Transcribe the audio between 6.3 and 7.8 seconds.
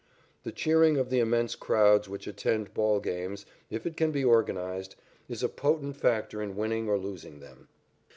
in winning or losing them.